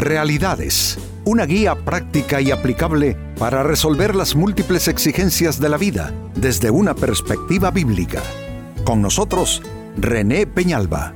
Realidades, 0.00 0.96
una 1.26 1.44
guía 1.44 1.74
práctica 1.74 2.40
y 2.40 2.50
aplicable 2.50 3.18
para 3.38 3.62
resolver 3.62 4.16
las 4.16 4.34
múltiples 4.34 4.88
exigencias 4.88 5.60
de 5.60 5.68
la 5.68 5.76
vida 5.76 6.14
desde 6.34 6.70
una 6.70 6.94
perspectiva 6.94 7.70
bíblica. 7.70 8.22
Con 8.82 9.02
nosotros, 9.02 9.60
René 9.98 10.46
Peñalba. 10.46 11.12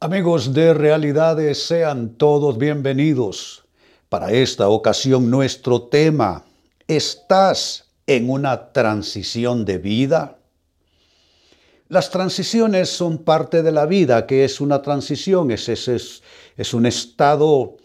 Amigos 0.00 0.52
de 0.52 0.74
Realidades, 0.74 1.64
sean 1.64 2.14
todos 2.16 2.58
bienvenidos. 2.58 3.64
Para 4.08 4.32
esta 4.32 4.68
ocasión 4.70 5.30
nuestro 5.30 5.82
tema, 5.82 6.44
¿estás 6.88 7.84
en 8.08 8.28
una 8.28 8.72
transición 8.72 9.64
de 9.64 9.78
vida? 9.78 10.37
Las 11.88 12.10
transiciones 12.10 12.90
son 12.90 13.18
parte 13.18 13.62
de 13.62 13.72
la 13.72 13.86
vida, 13.86 14.26
que 14.26 14.44
es 14.44 14.60
una 14.60 14.82
transición, 14.82 15.50
es, 15.50 15.68
es, 15.70 16.22
es 16.56 16.74
un 16.74 16.84
estado 16.84 17.76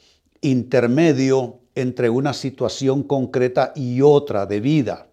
intermedio 0.41 1.59
entre 1.73 2.09
una 2.09 2.33
situación 2.33 3.03
concreta 3.03 3.71
y 3.75 4.01
otra 4.01 4.45
de 4.45 4.59
vida. 4.59 5.07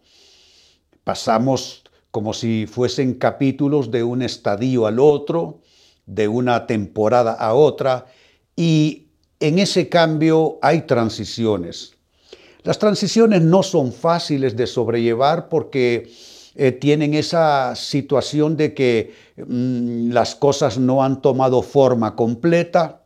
Pasamos 1.05 1.85
como 2.11 2.35
si 2.35 2.66
fuesen 2.66 3.15
capítulos 3.15 3.93
de 3.93 4.03
un 4.03 4.23
estadio 4.23 4.87
al 4.87 4.99
otro, 4.99 5.61
de 6.07 6.27
una 6.27 6.66
temporada 6.66 7.33
a 7.35 7.55
otra, 7.55 8.07
y 8.57 9.07
en 9.38 9.61
ese 9.61 9.88
cambio 9.88 10.59
hay 10.63 10.83
transiciones. 10.83 11.95
Las 12.65 12.79
transiciones 12.79 13.41
no 13.41 13.63
son 13.63 13.93
fáciles 13.93 14.57
de 14.57 14.66
sobrellevar 14.66 15.49
porque 15.49 16.11
eh, 16.55 16.73
tienen 16.73 17.15
esa 17.15 17.75
situación 17.77 18.57
de 18.57 18.75
que 18.75 19.15
mm, 19.37 20.11
las 20.11 20.35
cosas 20.35 20.79
no 20.79 21.05
han 21.05 21.23
tomado 21.23 21.63
forma 21.63 22.16
completa, 22.16 23.02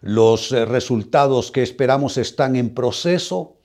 los 0.00 0.52
eh, 0.52 0.64
resultados 0.64 1.50
que 1.50 1.62
esperamos 1.62 2.18
están 2.18 2.56
en 2.56 2.74
proceso. 2.74 3.56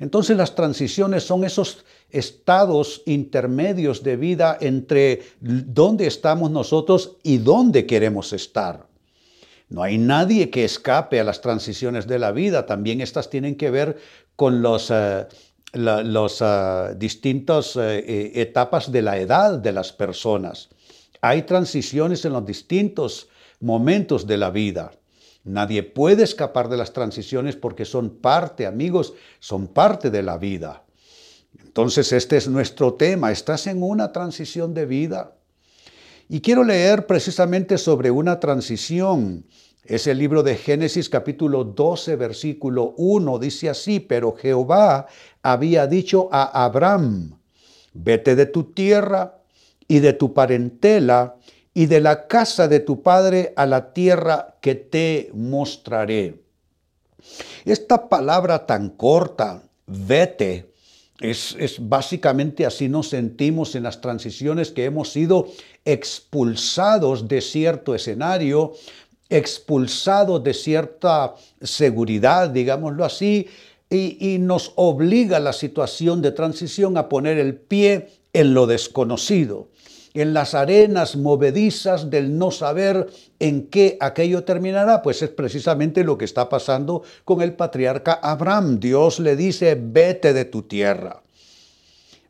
Entonces 0.00 0.36
las 0.36 0.54
transiciones 0.54 1.24
son 1.24 1.44
esos 1.44 1.84
estados 2.10 3.02
intermedios 3.06 4.02
de 4.02 4.16
vida 4.16 4.56
entre 4.60 5.22
dónde 5.40 6.06
estamos 6.06 6.50
nosotros 6.50 7.16
y 7.22 7.38
dónde 7.38 7.86
queremos 7.86 8.32
estar. 8.32 8.86
No 9.68 9.82
hay 9.82 9.98
nadie 9.98 10.50
que 10.50 10.64
escape 10.64 11.20
a 11.20 11.24
las 11.24 11.40
transiciones 11.40 12.06
de 12.06 12.18
la 12.18 12.32
vida, 12.32 12.64
también 12.64 13.00
estas 13.00 13.28
tienen 13.28 13.56
que 13.56 13.70
ver 13.70 13.98
con 14.36 14.62
los... 14.62 14.90
Eh, 14.90 15.26
las 15.72 16.42
ah, 16.42 16.94
distintas 16.96 17.76
eh, 17.76 17.98
eh, 17.98 18.32
etapas 18.36 18.90
de 18.90 19.02
la 19.02 19.18
edad 19.18 19.58
de 19.58 19.72
las 19.72 19.92
personas. 19.92 20.70
Hay 21.20 21.42
transiciones 21.42 22.24
en 22.24 22.32
los 22.32 22.46
distintos 22.46 23.28
momentos 23.60 24.26
de 24.26 24.36
la 24.36 24.50
vida. 24.50 24.92
Nadie 25.44 25.82
puede 25.82 26.24
escapar 26.24 26.68
de 26.68 26.76
las 26.76 26.92
transiciones 26.92 27.56
porque 27.56 27.84
son 27.84 28.10
parte, 28.10 28.66
amigos, 28.66 29.14
son 29.40 29.68
parte 29.68 30.10
de 30.10 30.22
la 30.22 30.38
vida. 30.38 30.84
Entonces 31.64 32.12
este 32.12 32.36
es 32.36 32.48
nuestro 32.48 32.94
tema. 32.94 33.32
¿Estás 33.32 33.66
en 33.66 33.82
una 33.82 34.12
transición 34.12 34.74
de 34.74 34.86
vida? 34.86 35.34
Y 36.28 36.40
quiero 36.40 36.62
leer 36.62 37.06
precisamente 37.06 37.78
sobre 37.78 38.10
una 38.10 38.38
transición. 38.38 39.46
Es 39.88 40.06
el 40.06 40.18
libro 40.18 40.42
de 40.42 40.54
Génesis 40.54 41.08
capítulo 41.08 41.64
12, 41.64 42.16
versículo 42.16 42.92
1. 42.98 43.38
Dice 43.38 43.70
así, 43.70 44.00
pero 44.00 44.36
Jehová 44.36 45.06
había 45.42 45.86
dicho 45.86 46.28
a 46.30 46.66
Abraham, 46.66 47.38
vete 47.94 48.36
de 48.36 48.44
tu 48.44 48.64
tierra 48.64 49.38
y 49.88 50.00
de 50.00 50.12
tu 50.12 50.34
parentela 50.34 51.36
y 51.72 51.86
de 51.86 52.02
la 52.02 52.26
casa 52.26 52.68
de 52.68 52.80
tu 52.80 53.02
padre 53.02 53.54
a 53.56 53.64
la 53.64 53.94
tierra 53.94 54.58
que 54.60 54.74
te 54.74 55.30
mostraré. 55.32 56.42
Esta 57.64 58.10
palabra 58.10 58.66
tan 58.66 58.90
corta, 58.90 59.62
vete, 59.86 60.70
es, 61.18 61.56
es, 61.58 61.88
básicamente 61.88 62.66
así 62.66 62.90
nos 62.90 63.08
sentimos 63.08 63.74
en 63.74 63.84
las 63.84 64.02
transiciones 64.02 64.70
que 64.70 64.84
hemos 64.84 65.10
sido 65.12 65.48
expulsados 65.86 67.26
de 67.26 67.40
cierto 67.40 67.94
escenario, 67.94 68.74
expulsados 69.30 70.42
de 70.42 70.54
cierta 70.54 71.34
seguridad, 71.60 72.50
digámoslo 72.50 73.04
así, 73.04 73.46
y, 73.90 74.38
nos 74.38 74.72
obliga 74.76 75.40
la 75.40 75.52
situación 75.52 76.20
de 76.20 76.32
transición 76.32 76.96
a 76.96 77.08
poner 77.08 77.38
el 77.38 77.56
pie 77.56 78.08
en 78.34 78.52
lo 78.52 78.66
desconocido, 78.66 79.68
en 80.12 80.34
las 80.34 80.54
arenas 80.54 81.16
movedizas 81.16 82.10
del 82.10 82.36
no 82.36 82.50
saber 82.50 83.06
en 83.38 83.68
qué 83.68 83.96
aquello 84.00 84.44
terminará, 84.44 85.00
pues 85.00 85.22
es 85.22 85.30
precisamente 85.30 86.04
lo 86.04 86.18
que 86.18 86.26
está 86.26 86.48
pasando 86.48 87.02
con 87.24 87.40
el 87.40 87.54
patriarca 87.54 88.12
Abraham. 88.22 88.78
Dios 88.78 89.20
le 89.20 89.36
dice, 89.36 89.78
vete 89.80 90.34
de 90.34 90.44
tu 90.44 90.62
tierra, 90.62 91.22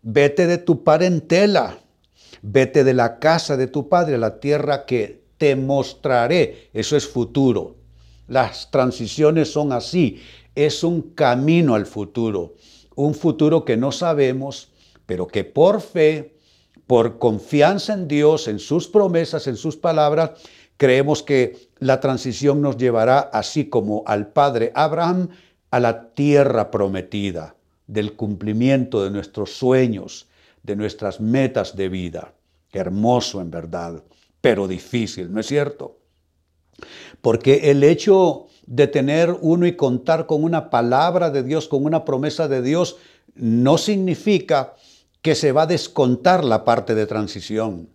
vete 0.02 0.46
de 0.46 0.58
tu 0.58 0.84
parentela, 0.84 1.78
vete 2.42 2.84
de 2.84 2.94
la 2.94 3.18
casa 3.18 3.56
de 3.56 3.66
tu 3.66 3.88
padre, 3.88 4.16
la 4.18 4.38
tierra 4.38 4.86
que 4.86 5.27
te 5.38 5.56
mostraré. 5.56 6.68
Eso 6.72 6.96
es 6.96 7.06
futuro. 7.06 7.76
Las 8.26 8.70
transiciones 8.70 9.50
son 9.50 9.72
así 9.72 10.20
es 10.58 10.82
un 10.82 11.02
camino 11.14 11.76
al 11.76 11.86
futuro, 11.86 12.56
un 12.96 13.14
futuro 13.14 13.64
que 13.64 13.76
no 13.76 13.92
sabemos, 13.92 14.72
pero 15.06 15.28
que 15.28 15.44
por 15.44 15.80
fe, 15.80 16.34
por 16.88 17.20
confianza 17.20 17.94
en 17.94 18.08
Dios, 18.08 18.48
en 18.48 18.58
sus 18.58 18.88
promesas, 18.88 19.46
en 19.46 19.56
sus 19.56 19.76
palabras, 19.76 20.32
creemos 20.76 21.22
que 21.22 21.70
la 21.78 22.00
transición 22.00 22.60
nos 22.60 22.76
llevará, 22.76 23.20
así 23.20 23.66
como 23.66 24.02
al 24.04 24.32
Padre 24.32 24.72
Abraham, 24.74 25.28
a 25.70 25.78
la 25.78 26.08
tierra 26.08 26.72
prometida, 26.72 27.54
del 27.86 28.14
cumplimiento 28.14 29.04
de 29.04 29.10
nuestros 29.10 29.52
sueños, 29.52 30.26
de 30.64 30.74
nuestras 30.74 31.20
metas 31.20 31.76
de 31.76 31.88
vida. 31.88 32.34
Hermoso 32.72 33.40
en 33.40 33.52
verdad, 33.52 34.02
pero 34.40 34.68
difícil, 34.68 35.32
¿no 35.32 35.40
es 35.40 35.46
cierto? 35.46 35.98
Porque 37.20 37.70
el 37.70 37.82
hecho 37.82 38.46
de 38.66 38.86
tener 38.86 39.36
uno 39.40 39.66
y 39.66 39.76
contar 39.76 40.26
con 40.26 40.44
una 40.44 40.70
palabra 40.70 41.30
de 41.30 41.42
Dios, 41.42 41.68
con 41.68 41.84
una 41.84 42.04
promesa 42.04 42.48
de 42.48 42.62
Dios, 42.62 42.96
no 43.34 43.78
significa 43.78 44.74
que 45.22 45.34
se 45.34 45.52
va 45.52 45.62
a 45.62 45.66
descontar 45.66 46.44
la 46.44 46.64
parte 46.64 46.94
de 46.94 47.06
transición. 47.06 47.88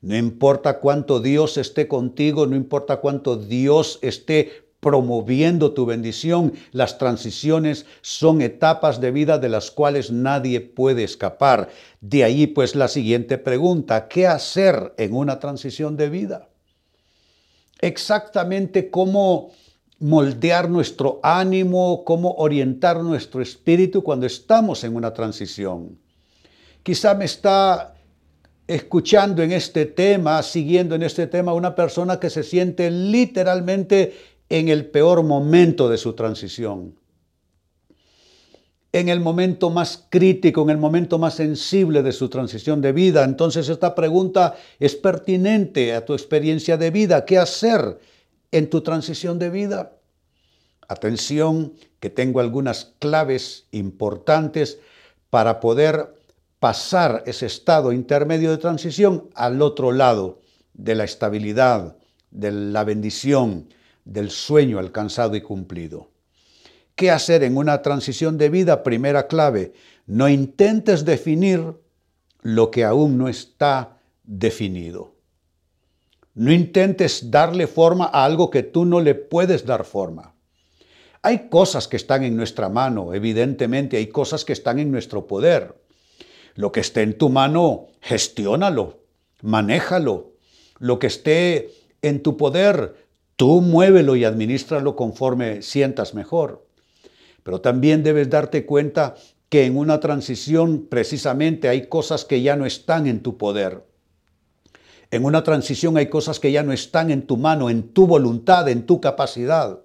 No 0.00 0.16
importa 0.16 0.78
cuánto 0.78 1.20
Dios 1.20 1.56
esté 1.56 1.88
contigo, 1.88 2.46
no 2.46 2.56
importa 2.56 2.98
cuánto 2.98 3.36
Dios 3.36 3.98
esté 4.02 4.67
promoviendo 4.80 5.72
tu 5.72 5.86
bendición, 5.86 6.52
las 6.72 6.98
transiciones 6.98 7.86
son 8.00 8.40
etapas 8.42 9.00
de 9.00 9.10
vida 9.10 9.38
de 9.38 9.48
las 9.48 9.70
cuales 9.70 10.12
nadie 10.12 10.60
puede 10.60 11.04
escapar. 11.04 11.68
De 12.00 12.22
ahí 12.24 12.46
pues 12.46 12.76
la 12.76 12.88
siguiente 12.88 13.38
pregunta, 13.38 14.08
¿qué 14.08 14.26
hacer 14.26 14.94
en 14.96 15.14
una 15.14 15.40
transición 15.40 15.96
de 15.96 16.08
vida? 16.10 16.48
Exactamente 17.80 18.90
cómo 18.90 19.50
moldear 20.00 20.70
nuestro 20.70 21.18
ánimo, 21.22 22.04
cómo 22.04 22.34
orientar 22.38 23.02
nuestro 23.02 23.42
espíritu 23.42 24.02
cuando 24.02 24.26
estamos 24.26 24.84
en 24.84 24.94
una 24.94 25.12
transición. 25.12 25.98
Quizá 26.84 27.14
me 27.14 27.24
está 27.24 27.94
escuchando 28.68 29.42
en 29.42 29.50
este 29.50 29.86
tema, 29.86 30.42
siguiendo 30.42 30.94
en 30.94 31.02
este 31.02 31.26
tema, 31.26 31.52
una 31.52 31.74
persona 31.74 32.20
que 32.20 32.30
se 32.30 32.44
siente 32.44 32.90
literalmente 32.90 34.14
en 34.48 34.68
el 34.68 34.86
peor 34.86 35.22
momento 35.22 35.88
de 35.88 35.98
su 35.98 36.14
transición. 36.14 36.94
En 38.92 39.08
el 39.08 39.20
momento 39.20 39.68
más 39.68 40.06
crítico, 40.08 40.62
en 40.62 40.70
el 40.70 40.78
momento 40.78 41.18
más 41.18 41.34
sensible 41.34 42.02
de 42.02 42.12
su 42.12 42.28
transición 42.28 42.80
de 42.80 42.92
vida. 42.92 43.24
Entonces 43.24 43.68
esta 43.68 43.94
pregunta 43.94 44.56
es 44.78 44.96
pertinente 44.96 45.94
a 45.94 46.04
tu 46.04 46.14
experiencia 46.14 46.76
de 46.76 46.90
vida. 46.90 47.24
¿Qué 47.26 47.36
hacer 47.36 47.98
en 48.52 48.70
tu 48.70 48.80
transición 48.80 49.38
de 49.38 49.50
vida. 49.50 49.92
Atención, 50.88 51.74
que 52.00 52.10
tengo 52.10 52.40
algunas 52.40 52.94
claves 52.98 53.66
importantes 53.72 54.78
para 55.30 55.60
poder 55.60 56.14
pasar 56.58 57.22
ese 57.26 57.46
estado 57.46 57.92
intermedio 57.92 58.50
de 58.50 58.58
transición 58.58 59.28
al 59.34 59.60
otro 59.62 59.92
lado 59.92 60.40
de 60.74 60.94
la 60.94 61.04
estabilidad, 61.04 61.96
de 62.30 62.52
la 62.52 62.84
bendición, 62.84 63.68
del 64.08 64.30
sueño 64.30 64.78
alcanzado 64.78 65.36
y 65.36 65.42
cumplido. 65.42 66.10
¿Qué 66.94 67.10
hacer 67.10 67.44
en 67.44 67.56
una 67.56 67.82
transición 67.82 68.38
de 68.38 68.48
vida? 68.48 68.82
Primera 68.82 69.28
clave, 69.28 69.72
no 70.06 70.28
intentes 70.28 71.04
definir 71.04 71.74
lo 72.40 72.70
que 72.70 72.84
aún 72.84 73.18
no 73.18 73.28
está 73.28 73.98
definido. 74.24 75.14
No 76.34 76.52
intentes 76.52 77.30
darle 77.30 77.66
forma 77.66 78.06
a 78.06 78.24
algo 78.24 78.50
que 78.50 78.62
tú 78.62 78.84
no 78.84 79.00
le 79.00 79.14
puedes 79.14 79.66
dar 79.66 79.84
forma. 79.84 80.34
Hay 81.22 81.48
cosas 81.48 81.86
que 81.86 81.96
están 81.96 82.24
en 82.24 82.36
nuestra 82.36 82.68
mano, 82.68 83.12
evidentemente, 83.12 83.96
hay 83.96 84.06
cosas 84.06 84.44
que 84.44 84.52
están 84.52 84.78
en 84.78 84.90
nuestro 84.90 85.26
poder. 85.26 85.74
Lo 86.54 86.72
que 86.72 86.80
esté 86.80 87.02
en 87.02 87.18
tu 87.18 87.28
mano, 87.28 87.88
gestiónalo, 88.00 89.02
manéjalo. 89.42 90.32
Lo 90.78 90.98
que 90.98 91.08
esté 91.08 91.70
en 92.02 92.22
tu 92.22 92.36
poder, 92.36 93.07
tú 93.38 93.60
muévelo 93.60 94.16
y 94.16 94.24
administralo 94.24 94.96
conforme 94.96 95.62
sientas 95.62 96.12
mejor. 96.12 96.66
Pero 97.44 97.60
también 97.60 98.02
debes 98.02 98.28
darte 98.28 98.66
cuenta 98.66 99.14
que 99.48 99.64
en 99.64 99.78
una 99.78 100.00
transición 100.00 100.88
precisamente 100.90 101.68
hay 101.68 101.86
cosas 101.86 102.24
que 102.24 102.42
ya 102.42 102.56
no 102.56 102.66
están 102.66 103.06
en 103.06 103.22
tu 103.22 103.38
poder. 103.38 103.84
En 105.12 105.24
una 105.24 105.44
transición 105.44 105.96
hay 105.96 106.08
cosas 106.08 106.40
que 106.40 106.50
ya 106.50 106.64
no 106.64 106.72
están 106.72 107.12
en 107.12 107.28
tu 107.28 107.36
mano, 107.36 107.70
en 107.70 107.92
tu 107.92 108.08
voluntad, 108.08 108.68
en 108.68 108.84
tu 108.86 109.00
capacidad. 109.00 109.78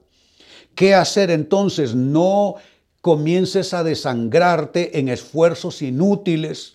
¿Qué 0.73 0.95
hacer 0.95 1.29
entonces? 1.29 1.93
No 1.93 2.55
comiences 3.01 3.75
a 3.75 3.83
desangrarte 3.83 4.97
en 4.97 5.09
esfuerzos 5.09 5.83
inútiles, 5.83 6.73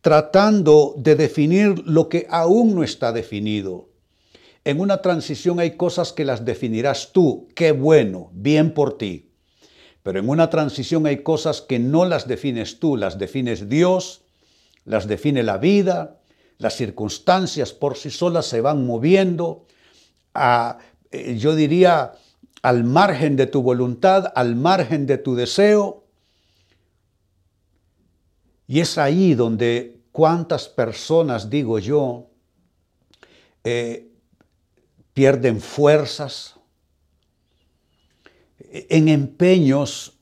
tratando 0.00 0.94
de 0.96 1.16
definir 1.16 1.82
lo 1.84 2.08
que 2.08 2.28
aún 2.30 2.76
no 2.76 2.84
está 2.84 3.10
definido. 3.10 3.88
En 4.64 4.80
una 4.80 5.02
transición 5.02 5.60
hay 5.60 5.76
cosas 5.76 6.12
que 6.12 6.24
las 6.24 6.44
definirás 6.44 7.12
tú. 7.12 7.48
Qué 7.54 7.72
bueno, 7.72 8.30
bien 8.32 8.72
por 8.72 8.96
ti. 8.96 9.30
Pero 10.02 10.18
en 10.18 10.28
una 10.28 10.50
transición 10.50 11.06
hay 11.06 11.22
cosas 11.22 11.60
que 11.60 11.78
no 11.78 12.04
las 12.04 12.26
defines 12.26 12.78
tú, 12.78 12.96
las 12.96 13.18
defines 13.18 13.68
Dios, 13.68 14.22
las 14.84 15.06
define 15.06 15.42
la 15.42 15.58
vida, 15.58 16.20
las 16.58 16.76
circunstancias 16.76 17.72
por 17.72 17.96
sí 17.96 18.10
solas 18.10 18.46
se 18.46 18.60
van 18.60 18.86
moviendo 18.86 19.66
a, 20.34 20.78
eh, 21.10 21.36
yo 21.38 21.54
diría, 21.54 22.12
al 22.62 22.84
margen 22.84 23.36
de 23.36 23.46
tu 23.46 23.62
voluntad, 23.62 24.32
al 24.34 24.56
margen 24.56 25.06
de 25.06 25.18
tu 25.18 25.34
deseo. 25.34 26.04
Y 28.66 28.80
es 28.80 28.96
ahí 28.96 29.34
donde 29.34 30.00
cuántas 30.12 30.68
personas, 30.68 31.50
digo 31.50 31.78
yo, 31.78 32.28
eh, 33.62 34.13
pierden 35.14 35.60
fuerzas, 35.60 36.56
en 38.70 39.08
empeños, 39.08 40.14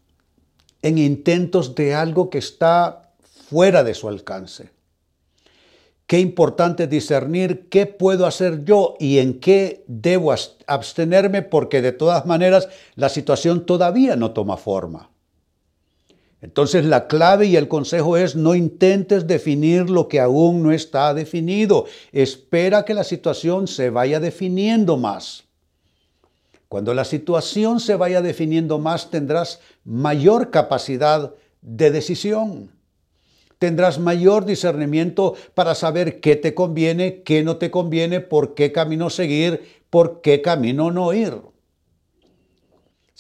en 0.83 0.99
intentos 0.99 1.75
de 1.75 1.95
algo 1.95 2.29
que 2.29 2.39
está 2.39 3.15
fuera 3.49 3.83
de 3.83 3.95
su 3.95 4.09
alcance. 4.09 4.71
Qué 6.07 6.21
importante 6.21 6.87
discernir 6.87 7.71
qué 7.71 7.87
puedo 7.87 8.27
hacer 8.27 8.65
yo 8.65 8.97
y 9.01 9.19
en 9.19 9.41
qué 9.41 9.85
debo 9.87 10.35
abstenerme 10.67 11.41
porque 11.41 11.81
de 11.81 11.93
todas 11.93 12.27
maneras 12.27 12.69
la 12.97 13.09
situación 13.09 13.65
todavía 13.65 14.15
no 14.17 14.33
toma 14.33 14.59
forma. 14.59 15.12
Entonces 16.43 16.85
la 16.85 17.07
clave 17.07 17.47
y 17.47 17.57
el 17.57 17.69
consejo 17.69 18.17
es 18.17 18.35
no 18.35 18.57
intentes 18.57 19.29
definir 19.29 19.89
lo 19.89 20.09
que 20.09 20.19
aún 20.19 20.65
no 20.65 20.73
está 20.73 21.15
definido. 21.15 21.87
Espera 22.11 22.85
que 22.85 22.95
la 22.95 23.05
situación 23.05 23.69
se 23.69 23.91
vaya 23.91 24.19
definiendo 24.19 24.97
más. 24.97 25.45
Cuando 26.69 26.95
la 26.95 27.05
situación 27.05 27.79
se 27.79 27.95
vaya 27.95 28.23
definiendo 28.23 28.79
más, 28.81 29.11
tendrás 29.11 29.61
mayor 29.85 30.51
capacidad 30.51 31.33
de 31.61 31.91
decisión. 31.93 32.73
Tendrás 33.59 34.01
mayor 34.01 34.45
discernimiento 34.45 35.35
para 35.55 35.77
saber 35.77 36.21
qué 36.21 36.35
te 36.35 36.55
conviene, 36.55 37.23
qué 37.23 37.45
no 37.45 37.59
te 37.59 37.71
conviene, 37.71 38.21
por 38.21 38.55
qué 38.55 38.73
camino 38.73 39.11
seguir, 39.11 39.63
por 39.91 40.21
qué 40.23 40.43
camino 40.43 40.91
no 40.91 41.13
ir. 41.13 41.52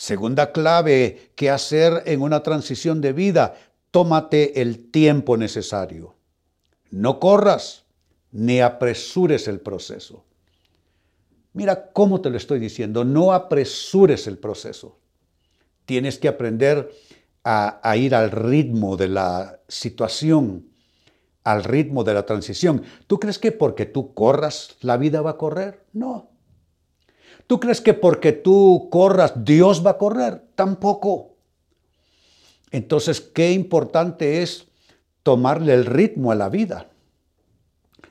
Segunda 0.03 0.51
clave 0.51 1.31
que 1.37 1.49
hacer 1.49 2.03
en 2.07 2.23
una 2.23 2.43
transición 2.43 3.01
de 3.01 3.13
vida, 3.13 3.55
tómate 3.93 4.61
el 4.61 4.91
tiempo 4.91 5.37
necesario. 5.37 6.17
No 6.91 7.21
corras 7.21 7.85
ni 8.33 8.61
apresures 8.61 9.47
el 9.47 9.61
proceso. 9.61 10.25
Mira 11.53 11.93
cómo 11.93 12.21
te 12.21 12.31
lo 12.31 12.37
estoy 12.37 12.59
diciendo, 12.59 13.05
no 13.05 13.33
apresures 13.33 14.27
el 14.27 14.39
proceso. 14.39 14.99
Tienes 15.85 16.19
que 16.19 16.27
aprender 16.27 16.91
a, 17.45 17.97
ir 17.97 18.17
al 18.17 18.33
ritmo 18.33 18.97
de 18.97 19.07
la 19.07 19.61
situación, 19.69 20.67
al 21.45 21.63
ritmo 21.63 22.03
de 22.03 22.15
la 22.15 22.27
transición. 22.27 22.83
¿Tú 23.07 23.21
crees 23.21 23.39
que 23.39 23.53
porque 23.53 23.87
tú 23.87 24.15
corras 24.15 24.77
la 24.81 24.97
vida 24.97 25.23
va 25.23 25.31
a 25.31 25.39
correr? 25.39 25.85
No. 25.93 26.32
¿Tú 27.47 27.61
crees 27.61 27.81
que 27.81 27.95
porque 27.95 28.33
tú 28.33 28.89
corras 28.91 29.33
Dios 29.45 29.85
va 29.85 29.93
a 29.93 29.99
correr? 29.99 30.43
Tampoco. 30.55 31.33
Entonces, 32.71 33.21
qué 33.21 33.53
importante 33.53 34.43
es 34.43 34.67
tomarle 35.23 35.75
el 35.75 35.87
ritmo 35.87 36.33
a 36.33 36.35
la 36.35 36.49
vida. 36.49 36.89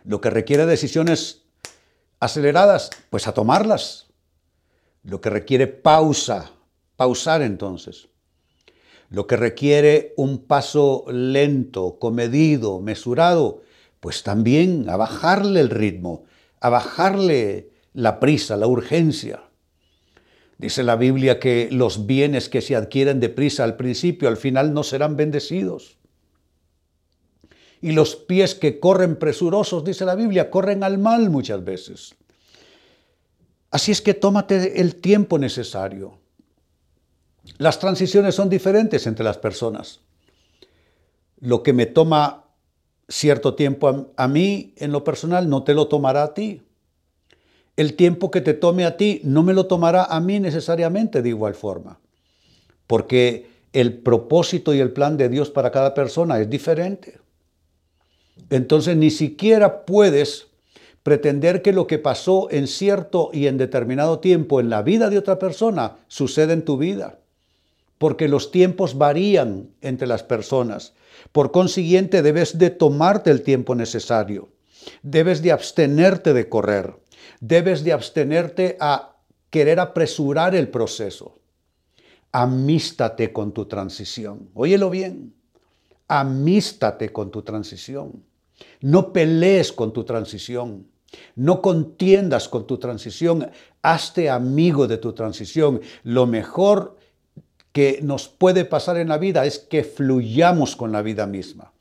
Lo 0.03 0.21
que 0.21 0.29
requiere 0.29 0.65
decisiones 0.65 1.43
aceleradas, 2.19 2.91
pues 3.09 3.27
a 3.27 3.33
tomarlas. 3.33 4.07
Lo 5.03 5.19
que 5.19 5.29
requiere 5.29 5.67
pausa, 5.67 6.51
pausar 6.95 7.41
entonces. 7.41 8.07
Lo 9.09 9.27
que 9.27 9.35
requiere 9.35 10.13
un 10.15 10.45
paso 10.45 11.05
lento, 11.09 11.97
comedido, 11.99 12.79
mesurado, 12.79 13.63
pues 13.99 14.23
también 14.23 14.89
a 14.89 14.95
bajarle 14.95 15.59
el 15.59 15.69
ritmo, 15.69 16.23
a 16.59 16.69
bajarle 16.69 17.70
la 17.93 18.19
prisa, 18.19 18.57
la 18.57 18.67
urgencia. 18.67 19.43
Dice 20.57 20.83
la 20.83 20.95
Biblia 20.95 21.39
que 21.39 21.69
los 21.71 22.05
bienes 22.05 22.47
que 22.47 22.61
se 22.61 22.75
adquieren 22.75 23.19
deprisa 23.19 23.63
al 23.63 23.77
principio, 23.77 24.29
al 24.29 24.37
final 24.37 24.73
no 24.73 24.83
serán 24.83 25.15
bendecidos. 25.15 25.97
Y 27.81 27.93
los 27.93 28.15
pies 28.15 28.53
que 28.53 28.79
corren 28.79 29.17
presurosos, 29.17 29.83
dice 29.83 30.05
la 30.05 30.13
Biblia, 30.13 30.51
corren 30.51 30.83
al 30.83 30.99
mal 30.99 31.31
muchas 31.31 31.63
veces. 31.63 32.15
Así 33.71 33.91
es 33.91 34.01
que 34.01 34.13
tómate 34.13 34.81
el 34.81 34.97
tiempo 34.97 35.39
necesario. 35.39 36.19
Las 37.57 37.79
transiciones 37.79 38.35
son 38.35 38.49
diferentes 38.49 39.07
entre 39.07 39.25
las 39.25 39.37
personas. 39.37 40.01
Lo 41.39 41.63
que 41.63 41.73
me 41.73 41.87
toma 41.87 42.45
cierto 43.07 43.55
tiempo 43.55 44.13
a, 44.15 44.27
mí 44.27 44.73
en 44.77 44.91
lo 44.91 45.03
personal 45.03 45.49
no 45.49 45.63
te 45.63 45.73
lo 45.73 45.87
tomará 45.87 46.23
a 46.23 46.33
ti. 46.33 46.61
El 47.77 47.95
tiempo 47.95 48.31
que 48.31 48.41
te 48.41 48.53
tome 48.53 48.85
a 48.85 48.97
ti 48.97 49.21
no 49.23 49.43
me 49.43 49.53
lo 49.53 49.65
tomará 49.67 50.03
a 50.05 50.19
mí 50.19 50.39
necesariamente 50.39 51.21
de 51.21 51.29
igual 51.29 51.55
forma. 51.55 51.99
Porque 52.87 53.49
el 53.73 53.99
propósito 53.99 54.73
y 54.73 54.79
el 54.79 54.91
plan 54.91 55.17
de 55.17 55.29
Dios 55.29 55.49
para 55.49 55.71
cada 55.71 55.93
persona 55.93 56.39
es 56.39 56.49
diferente. 56.49 57.19
Entonces 58.49 58.97
ni 58.97 59.09
siquiera 59.09 59.85
puedes 59.85 60.47
pretender 61.03 61.61
que 61.61 61.73
lo 61.73 61.87
que 61.87 61.99
pasó 61.99 62.47
en 62.51 62.67
cierto 62.67 63.29
y 63.33 63.47
en 63.47 63.57
determinado 63.57 64.19
tiempo 64.19 64.59
en 64.59 64.69
la 64.69 64.81
vida 64.81 65.09
de 65.09 65.17
otra 65.17 65.39
persona 65.39 65.97
sucede 66.07 66.53
en 66.53 66.63
tu 66.63 66.77
vida, 66.77 67.19
porque 67.97 68.27
los 68.27 68.51
tiempos 68.51 68.97
varían 68.97 69.69
entre 69.81 70.07
las 70.07 70.23
personas. 70.23 70.93
Por 71.31 71.51
consiguiente, 71.51 72.21
debes 72.21 72.57
de 72.57 72.69
tomarte 72.69 73.31
el 73.31 73.41
tiempo 73.41 73.73
necesario, 73.73 74.49
debes 75.01 75.41
de 75.41 75.51
abstenerte 75.51 76.33
de 76.33 76.49
correr, 76.49 76.93
debes 77.39 77.83
de 77.83 77.93
abstenerte 77.93 78.77
a 78.79 79.15
querer 79.49 79.79
apresurar 79.79 80.55
el 80.55 80.69
proceso. 80.69 81.39
Amístate 82.31 83.33
con 83.33 83.51
tu 83.51 83.65
transición. 83.65 84.49
Óyelo 84.53 84.89
bien. 84.89 85.33
Amístate 86.07 87.11
con 87.11 87.31
tu 87.31 87.41
transición. 87.41 88.23
No 88.81 89.11
pelees 89.11 89.71
con 89.71 89.91
tu 89.91 90.03
transición. 90.03 90.87
No 91.35 91.61
contiendas 91.61 92.47
con 92.47 92.65
tu 92.65 92.77
transición. 92.77 93.51
Hazte 93.81 94.29
amigo 94.29 94.87
de 94.87 94.97
tu 94.97 95.13
transición. 95.13 95.81
Lo 96.03 96.25
mejor 96.25 96.97
que 97.71 97.99
nos 98.01 98.27
puede 98.27 98.65
pasar 98.65 98.97
en 98.97 99.09
la 99.09 99.17
vida 99.17 99.45
es 99.45 99.59
que 99.59 99.83
fluyamos 99.83 100.75
con 100.75 100.91
la 100.91 101.01
vida 101.01 101.25
misma. 101.25 101.73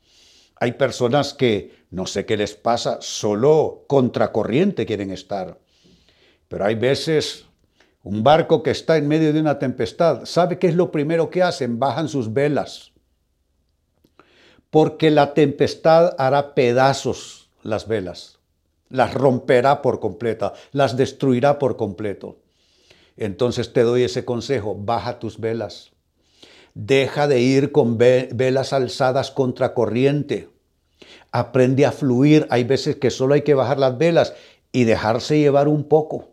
Hay 0.61 0.71
personas 0.73 1.33
que 1.33 1.75
no 1.89 2.05
sé 2.05 2.25
qué 2.25 2.37
les 2.37 2.55
pasa, 2.55 2.99
solo 3.01 3.83
contracorriente 3.87 4.85
quieren 4.85 5.11
estar. 5.11 5.59
Pero 6.47 6.63
hay 6.63 6.75
veces 6.75 7.47
un 8.03 8.23
barco 8.23 8.63
que 8.63 8.71
está 8.71 8.95
en 8.95 9.09
medio 9.09 9.33
de 9.33 9.41
una 9.41 9.59
tempestad, 9.59 10.23
¿sabe 10.23 10.57
qué 10.57 10.67
es 10.67 10.75
lo 10.75 10.89
primero 10.89 11.29
que 11.29 11.43
hacen? 11.43 11.79
Bajan 11.79 12.07
sus 12.07 12.31
velas 12.31 12.91
porque 14.71 15.11
la 15.11 15.33
tempestad 15.33 16.15
hará 16.17 16.55
pedazos 16.55 17.49
las 17.61 17.87
velas, 17.87 18.39
las 18.89 19.13
romperá 19.13 19.81
por 19.83 19.99
completa, 19.99 20.53
las 20.71 20.97
destruirá 20.97 21.59
por 21.59 21.75
completo. 21.75 22.39
Entonces 23.17 23.73
te 23.73 23.83
doy 23.83 24.03
ese 24.03 24.25
consejo, 24.25 24.75
baja 24.75 25.19
tus 25.19 25.39
velas. 25.39 25.91
Deja 26.73 27.27
de 27.27 27.41
ir 27.41 27.73
con 27.73 27.97
velas 27.97 28.71
alzadas 28.71 29.29
contra 29.29 29.73
corriente. 29.73 30.47
Aprende 31.31 31.85
a 31.85 31.91
fluir. 31.91 32.47
Hay 32.49 32.63
veces 32.63 32.97
que 32.97 33.09
solo 33.09 33.33
hay 33.33 33.41
que 33.41 33.53
bajar 33.53 33.79
las 33.79 33.97
velas 33.97 34.33
y 34.71 34.83
dejarse 34.83 35.39
llevar 35.39 35.67
un 35.67 35.83
poco 35.83 36.29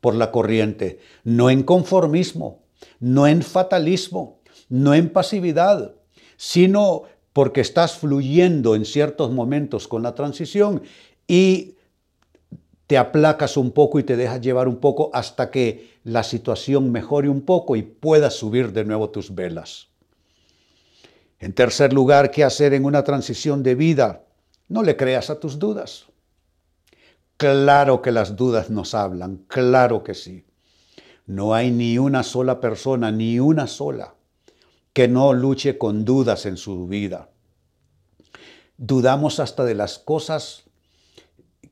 por 0.00 0.14
la 0.16 0.32
corriente, 0.32 0.98
no 1.22 1.48
en 1.48 1.62
conformismo, 1.62 2.64
no 2.98 3.28
en 3.28 3.42
fatalismo, 3.42 4.40
no 4.68 4.94
en 4.94 5.10
pasividad, 5.10 5.94
sino 6.36 7.04
porque 7.32 7.60
estás 7.60 7.94
fluyendo 7.94 8.74
en 8.74 8.84
ciertos 8.84 9.30
momentos 9.30 9.86
con 9.86 10.02
la 10.02 10.14
transición 10.14 10.82
y 11.28 11.76
te 12.88 12.98
aplacas 12.98 13.56
un 13.56 13.70
poco 13.70 14.00
y 14.00 14.02
te 14.02 14.16
dejas 14.16 14.40
llevar 14.40 14.66
un 14.66 14.76
poco 14.76 15.10
hasta 15.14 15.50
que 15.50 15.92
la 16.04 16.24
situación 16.24 16.90
mejore 16.90 17.28
un 17.28 17.42
poco 17.42 17.76
y 17.76 17.82
puedas 17.82 18.34
subir 18.34 18.72
de 18.72 18.84
nuevo 18.84 19.10
tus 19.10 19.34
velas. 19.34 19.91
En 21.42 21.52
tercer 21.54 21.92
lugar, 21.92 22.30
¿qué 22.30 22.44
hacer 22.44 22.72
en 22.72 22.84
una 22.84 23.02
transición 23.02 23.64
de 23.64 23.74
vida? 23.74 24.22
No 24.68 24.84
le 24.84 24.96
creas 24.96 25.28
a 25.28 25.40
tus 25.40 25.58
dudas. 25.58 26.04
Claro 27.36 28.00
que 28.00 28.12
las 28.12 28.36
dudas 28.36 28.70
nos 28.70 28.94
hablan, 28.94 29.38
claro 29.48 30.04
que 30.04 30.14
sí. 30.14 30.46
No 31.26 31.52
hay 31.52 31.72
ni 31.72 31.98
una 31.98 32.22
sola 32.22 32.60
persona, 32.60 33.10
ni 33.10 33.40
una 33.40 33.66
sola, 33.66 34.14
que 34.92 35.08
no 35.08 35.32
luche 35.32 35.78
con 35.78 36.04
dudas 36.04 36.46
en 36.46 36.56
su 36.56 36.86
vida. 36.86 37.30
Dudamos 38.76 39.40
hasta 39.40 39.64
de 39.64 39.74
las 39.74 39.98
cosas 39.98 40.70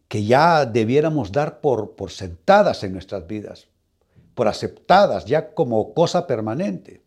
que 0.08 0.24
ya 0.24 0.66
debiéramos 0.66 1.30
dar 1.30 1.60
por, 1.60 1.94
por 1.94 2.10
sentadas 2.10 2.82
en 2.82 2.92
nuestras 2.92 3.24
vidas, 3.28 3.68
por 4.34 4.48
aceptadas 4.48 5.26
ya 5.26 5.54
como 5.54 5.94
cosa 5.94 6.26
permanente. 6.26 7.04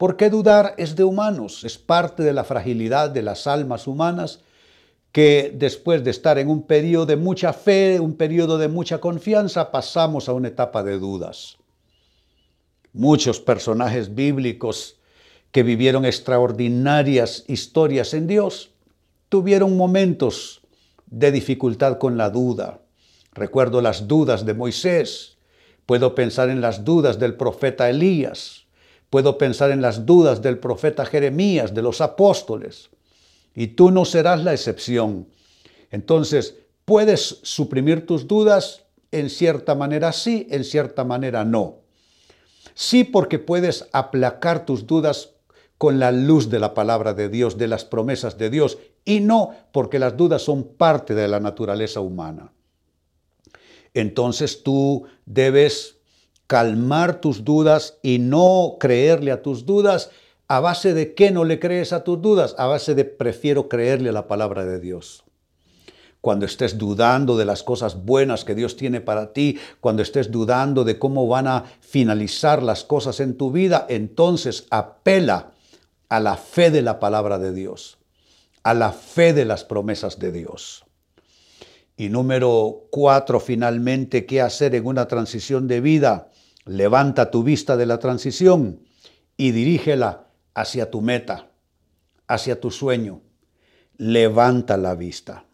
¿Por 0.00 0.16
qué 0.16 0.30
dudar 0.30 0.74
es 0.78 0.96
de 0.96 1.04
humanos? 1.04 1.62
Es 1.62 1.76
parte 1.76 2.22
de 2.22 2.32
la 2.32 2.42
fragilidad 2.42 3.10
de 3.10 3.20
las 3.20 3.46
almas 3.46 3.86
humanas 3.86 4.40
que 5.12 5.52
después 5.54 6.02
de 6.02 6.10
estar 6.10 6.38
en 6.38 6.48
un 6.48 6.62
periodo 6.62 7.04
de 7.04 7.16
mucha 7.16 7.52
fe, 7.52 8.00
un 8.00 8.14
periodo 8.14 8.56
de 8.56 8.68
mucha 8.68 8.98
confianza, 8.98 9.70
pasamos 9.70 10.26
a 10.26 10.32
una 10.32 10.48
etapa 10.48 10.82
de 10.82 10.98
dudas. 10.98 11.58
Muchos 12.94 13.40
personajes 13.40 14.14
bíblicos 14.14 14.96
que 15.52 15.62
vivieron 15.62 16.06
extraordinarias 16.06 17.44
historias 17.46 18.14
en 18.14 18.26
Dios 18.26 18.70
tuvieron 19.28 19.76
momentos 19.76 20.62
de 21.10 21.30
dificultad 21.30 21.98
con 21.98 22.16
la 22.16 22.30
duda. 22.30 22.80
Recuerdo 23.34 23.82
las 23.82 24.08
dudas 24.08 24.46
de 24.46 24.54
Moisés, 24.54 25.36
puedo 25.84 26.14
pensar 26.14 26.48
en 26.48 26.62
las 26.62 26.86
dudas 26.86 27.18
del 27.18 27.34
profeta 27.34 27.90
Elías, 27.90 28.64
Puedo 29.10 29.38
pensar 29.38 29.72
en 29.72 29.82
las 29.82 30.06
dudas 30.06 30.40
del 30.40 30.58
profeta 30.58 31.04
Jeremías, 31.04 31.74
de 31.74 31.82
los 31.82 32.00
apóstoles, 32.00 32.90
y 33.54 33.68
tú 33.68 33.90
no 33.90 34.04
serás 34.04 34.42
la 34.44 34.52
excepción. 34.52 35.26
Entonces, 35.90 36.56
puedes 36.84 37.40
suprimir 37.42 38.06
tus 38.06 38.28
dudas, 38.28 38.84
en 39.10 39.28
cierta 39.28 39.74
manera 39.74 40.12
sí, 40.12 40.46
en 40.50 40.64
cierta 40.64 41.04
manera 41.04 41.44
no. 41.44 41.80
Sí 42.74 43.02
porque 43.02 43.40
puedes 43.40 43.88
aplacar 43.92 44.64
tus 44.64 44.86
dudas 44.86 45.30
con 45.76 45.98
la 45.98 46.12
luz 46.12 46.48
de 46.48 46.60
la 46.60 46.74
palabra 46.74 47.14
de 47.14 47.28
Dios, 47.28 47.58
de 47.58 47.66
las 47.66 47.84
promesas 47.84 48.38
de 48.38 48.50
Dios, 48.50 48.78
y 49.04 49.20
no 49.20 49.50
porque 49.72 49.98
las 49.98 50.16
dudas 50.16 50.42
son 50.42 50.64
parte 50.64 51.14
de 51.14 51.26
la 51.26 51.40
naturaleza 51.40 52.00
humana. 52.00 52.52
Entonces 53.94 54.62
tú 54.62 55.06
debes 55.26 55.99
calmar 56.50 57.20
tus 57.20 57.44
dudas 57.44 57.98
y 58.02 58.18
no 58.18 58.76
creerle 58.80 59.30
a 59.30 59.40
tus 59.40 59.66
dudas. 59.66 60.10
¿A 60.48 60.58
base 60.58 60.94
de 60.94 61.14
qué 61.14 61.30
no 61.30 61.44
le 61.44 61.60
crees 61.60 61.92
a 61.92 62.02
tus 62.02 62.20
dudas? 62.20 62.56
A 62.58 62.66
base 62.66 62.96
de 62.96 63.04
prefiero 63.04 63.68
creerle 63.68 64.08
a 64.08 64.12
la 64.12 64.26
palabra 64.26 64.64
de 64.64 64.80
Dios. 64.80 65.22
Cuando 66.20 66.46
estés 66.46 66.76
dudando 66.76 67.36
de 67.36 67.44
las 67.44 67.62
cosas 67.62 68.04
buenas 68.04 68.44
que 68.44 68.56
Dios 68.56 68.76
tiene 68.76 69.00
para 69.00 69.32
ti, 69.32 69.60
cuando 69.78 70.02
estés 70.02 70.32
dudando 70.32 70.82
de 70.82 70.98
cómo 70.98 71.28
van 71.28 71.46
a 71.46 71.66
finalizar 71.78 72.64
las 72.64 72.82
cosas 72.82 73.20
en 73.20 73.36
tu 73.36 73.52
vida, 73.52 73.86
entonces 73.88 74.66
apela 74.70 75.52
a 76.08 76.18
la 76.18 76.36
fe 76.36 76.72
de 76.72 76.82
la 76.82 76.98
palabra 76.98 77.38
de 77.38 77.52
Dios, 77.52 77.98
a 78.64 78.74
la 78.74 78.90
fe 78.90 79.32
de 79.34 79.44
las 79.44 79.62
promesas 79.62 80.18
de 80.18 80.32
Dios. 80.32 80.84
Y 81.96 82.08
número 82.08 82.88
cuatro, 82.90 83.38
finalmente, 83.38 84.26
¿qué 84.26 84.40
hacer 84.40 84.74
en 84.74 84.86
una 84.86 85.06
transición 85.06 85.68
de 85.68 85.80
vida? 85.80 86.26
Levanta 86.64 87.30
tu 87.30 87.42
vista 87.42 87.76
de 87.76 87.86
la 87.86 87.98
transición 87.98 88.80
y 89.36 89.52
dirígela 89.52 90.28
hacia 90.54 90.90
tu 90.90 91.00
meta, 91.00 91.50
hacia 92.26 92.60
tu 92.60 92.70
sueño. 92.70 93.22
Levanta 93.96 94.76
la 94.76 94.94
vista. 94.94 95.44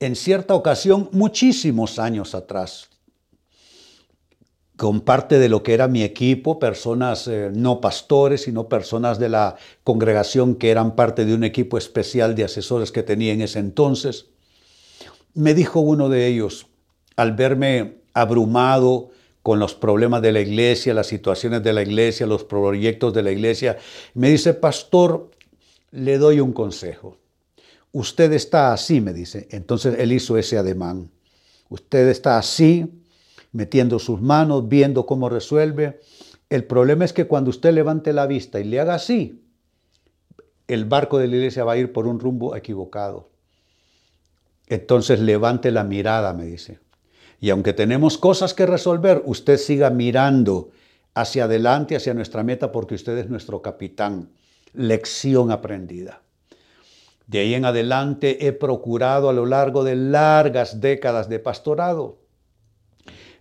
En 0.00 0.14
cierta 0.14 0.54
ocasión, 0.54 1.08
muchísimos 1.12 1.98
años 1.98 2.34
atrás, 2.34 2.88
con 4.76 5.00
parte 5.00 5.40
de 5.40 5.48
lo 5.48 5.64
que 5.64 5.74
era 5.74 5.88
mi 5.88 6.04
equipo, 6.04 6.60
personas 6.60 7.26
eh, 7.26 7.50
no 7.52 7.80
pastores, 7.80 8.42
sino 8.42 8.68
personas 8.68 9.18
de 9.18 9.28
la 9.28 9.56
congregación 9.82 10.54
que 10.54 10.70
eran 10.70 10.94
parte 10.94 11.24
de 11.24 11.34
un 11.34 11.42
equipo 11.42 11.78
especial 11.78 12.36
de 12.36 12.44
asesores 12.44 12.92
que 12.92 13.02
tenía 13.02 13.32
en 13.32 13.42
ese 13.42 13.58
entonces, 13.58 14.26
me 15.34 15.52
dijo 15.52 15.80
uno 15.80 16.08
de 16.08 16.28
ellos, 16.28 16.68
al 17.16 17.32
verme 17.32 17.98
abrumado, 18.14 19.10
con 19.48 19.60
los 19.60 19.74
problemas 19.74 20.20
de 20.20 20.30
la 20.30 20.40
iglesia, 20.40 20.92
las 20.92 21.06
situaciones 21.06 21.62
de 21.62 21.72
la 21.72 21.80
iglesia, 21.80 22.26
los 22.26 22.44
proyectos 22.44 23.14
de 23.14 23.22
la 23.22 23.30
iglesia. 23.30 23.78
Me 24.12 24.28
dice, 24.28 24.52
pastor, 24.52 25.30
le 25.90 26.18
doy 26.18 26.40
un 26.40 26.52
consejo. 26.52 27.16
Usted 27.92 28.30
está 28.34 28.74
así, 28.74 29.00
me 29.00 29.14
dice. 29.14 29.48
Entonces 29.50 30.00
él 30.00 30.12
hizo 30.12 30.36
ese 30.36 30.58
ademán. 30.58 31.10
Usted 31.70 32.08
está 32.08 32.36
así, 32.36 32.92
metiendo 33.50 33.98
sus 33.98 34.20
manos, 34.20 34.68
viendo 34.68 35.06
cómo 35.06 35.30
resuelve. 35.30 35.98
El 36.50 36.64
problema 36.64 37.06
es 37.06 37.14
que 37.14 37.26
cuando 37.26 37.48
usted 37.48 37.72
levante 37.72 38.12
la 38.12 38.26
vista 38.26 38.60
y 38.60 38.64
le 38.64 38.80
haga 38.80 38.96
así, 38.96 39.42
el 40.66 40.84
barco 40.84 41.16
de 41.16 41.26
la 41.26 41.36
iglesia 41.36 41.64
va 41.64 41.72
a 41.72 41.78
ir 41.78 41.94
por 41.94 42.06
un 42.06 42.20
rumbo 42.20 42.54
equivocado. 42.54 43.30
Entonces 44.66 45.20
levante 45.20 45.70
la 45.70 45.84
mirada, 45.84 46.34
me 46.34 46.44
dice. 46.44 46.80
Y 47.40 47.50
aunque 47.50 47.72
tenemos 47.72 48.18
cosas 48.18 48.54
que 48.54 48.66
resolver, 48.66 49.22
usted 49.24 49.58
siga 49.58 49.90
mirando 49.90 50.70
hacia 51.14 51.44
adelante, 51.44 51.96
hacia 51.96 52.14
nuestra 52.14 52.42
meta, 52.42 52.72
porque 52.72 52.94
usted 52.94 53.16
es 53.18 53.28
nuestro 53.28 53.62
capitán. 53.62 54.30
Lección 54.72 55.50
aprendida. 55.50 56.22
De 57.26 57.40
ahí 57.40 57.54
en 57.54 57.64
adelante 57.64 58.46
he 58.46 58.52
procurado 58.52 59.28
a 59.28 59.32
lo 59.32 59.46
largo 59.46 59.84
de 59.84 59.96
largas 59.96 60.80
décadas 60.80 61.28
de 61.28 61.38
pastorado. 61.38 62.18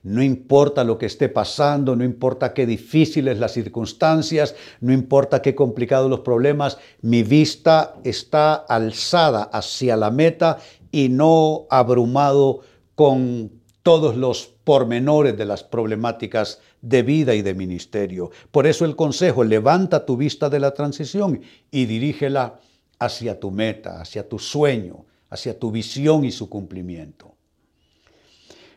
No 0.04 0.22
importa 0.22 0.84
lo 0.84 0.98
que 0.98 1.06
esté 1.06 1.27
pasando, 1.27 1.96
no 1.96 2.04
importa 2.04 2.54
qué 2.54 2.66
difíciles 2.66 3.39
las 3.39 3.54
circunstancias, 3.54 4.56
no 4.80 4.94
importa 4.94 5.42
qué 5.42 5.56
complicados 5.56 6.10
los 6.10 6.22
problemas, 6.22 6.77
mi 7.01 7.24
vista 7.24 7.96
está 8.04 8.54
alzada 8.54 9.44
hacia 9.44 9.98
la 9.98 10.12
meta 10.12 10.60
y 10.92 11.10
no 11.10 11.66
abrumado 11.70 12.62
con 12.96 13.56
todos 13.88 14.17
los 14.17 14.48
pormenores 14.65 15.38
de 15.38 15.46
las 15.46 15.63
problemáticas 15.63 16.60
de 16.82 17.03
vida 17.03 17.36
y 17.36 17.41
de 17.41 17.53
ministerio. 17.53 18.32
Por 18.51 18.67
eso 18.67 18.84
el 18.84 18.98
consejo, 18.98 19.46
levanta 19.46 20.06
tu 20.06 20.17
vista 20.17 20.50
de 20.50 20.60
la 20.60 20.74
transición 20.74 21.39
y 21.72 21.86
dirígela 21.86 22.60
hacia 23.00 23.39
tu 23.39 23.50
meta, 23.50 24.01
hacia 24.01 24.27
tu 24.27 24.39
sueño, 24.39 25.06
hacia 25.29 25.58
tu 25.58 25.72
visión 25.72 26.25
y 26.25 26.34
su 26.34 26.50
cumplimiento. 26.50 27.34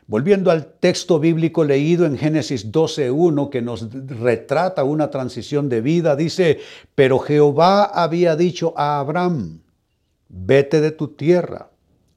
Volviendo 0.07 0.49
al 0.49 0.75
texto 0.75 1.19
bíblico 1.19 1.65
leído 1.65 2.05
en 2.05 2.17
Génesis 2.17 2.71
12.1 2.71 3.49
que 3.49 3.61
nos 3.61 3.91
retrata 3.91 4.85
una 4.85 5.09
transición 5.09 5.67
de 5.67 5.81
vida, 5.81 6.15
dice, 6.15 6.59
pero 6.95 7.19
Jehová 7.19 7.83
había 7.83 8.37
dicho 8.37 8.73
a 8.77 8.99
Abraham, 8.99 9.59
vete 10.29 10.79
de 10.79 10.91
tu 10.91 11.09
tierra 11.09 11.69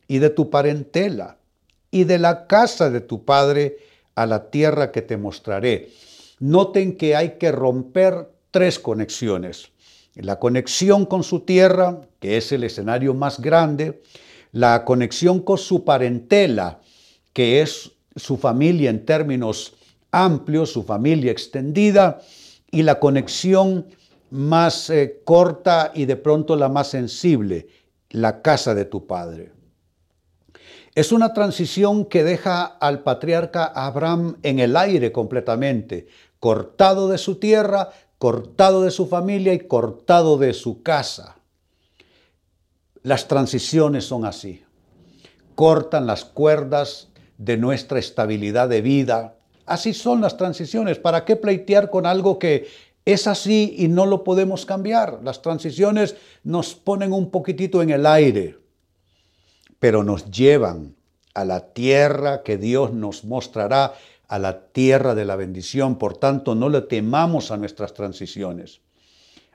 y 0.07 0.19
de 0.19 0.31
tu 0.31 0.49
parentela 0.49 1.39
y 1.95 2.03
de 2.03 2.19
la 2.19 2.49
casa 2.49 2.91
de 2.91 3.01
tu 3.01 3.25
padre 3.25 3.79
a 4.17 4.27
la 4.27 4.51
tierra 4.51 4.91
que 4.91 5.01
te 5.01 5.17
mostraré. 5.17 5.91
Noten 6.41 6.97
que 6.97 7.15
hay 7.15 7.39
que 7.39 7.53
romper 7.53 8.31
tres 8.51 8.81
conexiones. 8.81 9.69
La 10.17 10.41
conexión 10.41 11.07
con 11.07 11.23
su 11.23 11.41
tierra, 11.41 12.01
que 12.19 12.37
es 12.37 12.51
el 12.51 12.65
escenario 12.65 13.15
más 13.15 13.41
grande, 13.41 14.03
la 14.51 14.85
conexión 14.85 15.39
con 15.39 15.57
su 15.57 15.85
parentela, 15.85 16.81
que 17.33 17.63
es 17.63 17.93
su 18.17 18.39
familia 18.39 18.91
en 18.91 19.07
términos 19.07 19.75
amplios, 20.11 20.73
su 20.73 20.83
familia 20.83 21.31
extendida, 21.31 22.21
y 22.73 22.83
la 22.83 22.99
conexión 22.99 23.87
más 24.31 24.91
eh, 24.91 25.21
corta 25.25 25.93
y 25.95 26.07
de 26.07 26.17
pronto 26.17 26.57
la 26.57 26.69
más 26.69 26.89
sensible, 26.89 27.69
la 28.11 28.43
casa 28.43 28.75
de 28.75 28.85
tu 28.85 29.07
padre. 29.07 29.53
Es 30.95 31.11
una 31.11 31.33
transición 31.33 32.05
que 32.05 32.23
deja 32.23 32.65
al 32.65 33.03
patriarca 33.03 33.65
Abraham 33.65 34.37
en 34.45 34.61
el 34.61 34.77
aire 34.77 35.11
completamente, 35.11 36.07
cortado 36.39 37.09
de 37.09 37.19
su 37.19 37.37
tierra, 37.41 37.91
cortado 38.19 38.83
de 38.83 38.93
su 38.93 39.09
familia 39.09 39.53
y 39.55 39.59
cortado 39.59 40.39
de 40.39 40.53
su 40.53 40.85
casa. 40.85 41.37
Las 43.03 43.27
transiciones 43.27 44.05
son 44.05 44.25
así. 44.25 44.63
Cortan 45.57 46.07
las 46.07 46.25
cuerdas 46.25 47.09
de 47.39 47.57
nuestra 47.57 47.99
estabilidad 47.99 48.69
de 48.69 48.81
vida. 48.81 49.35
Así 49.67 49.95
son 49.95 50.21
las 50.21 50.37
transiciones. 50.37 51.01
¿Para 51.01 51.25
qué 51.25 51.35
pleitear 51.35 51.91
con 51.91 52.07
algo 52.07 52.39
que 52.39 52.69
es 53.05 53.27
así 53.27 53.75
y 53.79 53.89
no 53.89 54.07
lo 54.07 54.23
podemos 54.23 54.65
cambiar? 54.65 55.19
Las 55.25 55.43
transiciones 55.43 56.15
nos 56.45 56.77
ponen 56.77 57.13
un 57.13 57.33
poquitito 57.33 57.83
en 57.83 57.91
el 57.91 58.07
aire 58.07 58.64
pero 59.85 60.03
nos 60.03 60.31
llevan 60.31 60.97
a 61.35 61.45
la 61.45 61.75
tierra 61.75 62.43
que 62.43 62.57
Dios 62.57 62.95
nos 62.95 63.23
mostrará, 63.25 63.93
a 64.29 64.39
la 64.39 64.69
tierra 64.69 65.15
de 65.15 65.27
la 65.27 65.37
bendición. 65.37 65.99
Por 65.99 66.17
tanto, 66.17 66.55
no 66.55 66.71
le 66.71 66.81
temamos 66.81 67.51
a 67.51 67.59
nuestras 67.59 67.93
transiciones. 67.93 68.81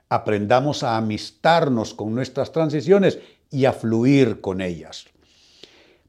Aprendamos 0.08 0.84
a 0.84 0.96
amistarnos 0.96 1.94
con 1.94 2.14
nuestras 2.14 2.52
transiciones 2.52 3.18
y 3.50 3.64
a 3.64 3.72
fluir 3.72 4.40
con 4.40 4.60
ellas. 4.60 5.06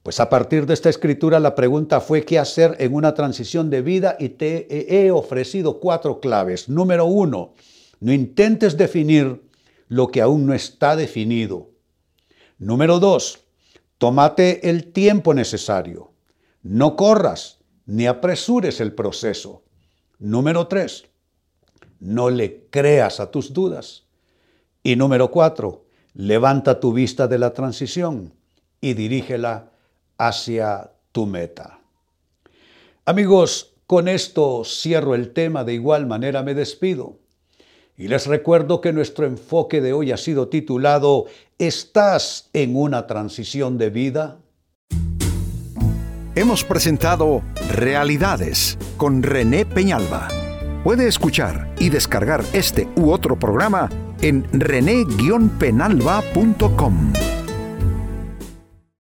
Pues 0.04 0.20
a 0.20 0.30
partir 0.30 0.68
de 0.68 0.76
esta 0.76 0.92
escritura 0.92 1.40
la 1.40 1.56
pregunta 1.56 2.00
fue 2.00 2.24
qué 2.24 2.38
hacer 2.38 2.76
en 2.78 2.94
una 2.94 3.16
transición 3.16 3.72
de 3.72 3.82
vida 3.82 4.18
y 4.20 4.30
te 4.30 5.04
he 5.04 5.10
ofrecido 5.10 5.80
cuatro 5.80 6.20
claves. 6.20 6.70
Número 6.70 7.06
uno, 7.06 7.54
no 8.00 8.14
intentes 8.14 8.78
definir 8.78 9.42
lo 9.88 10.10
que 10.10 10.22
aún 10.22 10.46
no 10.46 10.54
está 10.54 10.96
definido. 10.96 11.72
Número 12.60 13.00
dos, 13.00 13.41
tómate 14.02 14.68
el 14.68 14.94
tiempo 14.94 15.36
necesario. 15.36 16.12
No 16.64 16.96
corras 16.96 17.60
ni 17.86 18.08
apresures 18.08 18.82
el 18.82 18.96
proceso. 18.96 19.62
Número 20.18 20.66
tres, 20.66 21.06
no 22.00 22.32
le 22.32 22.66
creas 22.72 23.20
a 23.20 23.30
tus 23.30 23.54
dudas. 23.54 24.06
Y 24.82 24.96
número 24.96 25.30
cuatro, 25.30 25.86
levanta 26.16 26.80
tu 26.80 26.94
vista 26.94 27.28
de 27.28 27.38
la 27.38 27.54
transición 27.54 28.34
y 28.82 28.96
dirígela 28.96 29.70
hacia 30.18 30.94
tu 31.12 31.28
meta. 31.28 31.80
Amigos, 33.06 33.76
con 33.86 34.08
esto 34.08 34.64
cierro 34.66 35.14
el 35.14 35.32
tema, 35.32 35.64
de 35.64 35.76
igual 35.76 36.08
manera 36.08 36.42
me 36.42 36.56
despido. 36.56 37.20
Y 37.96 38.08
les 38.08 38.26
recuerdo 38.26 38.82
que 38.82 38.94
nuestro 38.94 39.28
enfoque 39.28 39.80
de 39.80 39.94
hoy 39.94 40.12
ha 40.12 40.18
sido 40.18 40.48
titulado 40.48 41.26
¿Estás 41.62 42.50
en 42.54 42.76
una 42.76 43.06
transición 43.06 43.78
de 43.78 43.92
vida? 43.92 44.40
Hemos 46.34 46.64
presentado 46.64 47.44
Realidades 47.70 48.80
con 48.98 49.22
René 49.22 49.68
Peñalba. 49.68 50.28
Puede 50.84 51.08
escuchar 51.08 51.72
y 51.78 51.90
descargar 51.90 52.44
este 52.54 52.88
u 52.96 53.12
otro 53.12 53.38
programa 53.38 53.90
en 54.24 54.48
rene-penalba.com. 54.52 57.14